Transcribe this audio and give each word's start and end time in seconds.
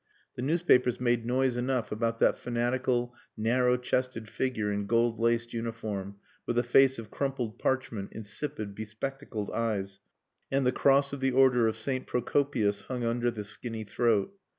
The 0.33 0.41
newspapers 0.41 0.99
made 0.99 1.27
noise 1.27 1.55
enough 1.55 1.91
about 1.91 2.17
that 2.17 2.35
fanatical, 2.35 3.13
narrow 3.37 3.77
chested 3.77 4.27
figure 4.27 4.71
in 4.71 4.87
gold 4.87 5.19
laced 5.19 5.53
uniform, 5.53 6.15
with 6.47 6.57
a 6.57 6.63
face 6.63 6.97
of 6.97 7.11
crumpled 7.11 7.59
parchment, 7.59 8.11
insipid, 8.11 8.73
bespectacled 8.73 9.51
eyes, 9.51 9.99
and 10.49 10.65
the 10.65 10.71
cross 10.71 11.13
of 11.13 11.19
the 11.19 11.29
Order 11.33 11.67
of 11.67 11.77
St. 11.77 12.07
Procopius 12.07 12.81
hung 12.81 13.03
under 13.03 13.29
the 13.29 13.43
skinny 13.43 13.83
throat. 13.83 14.35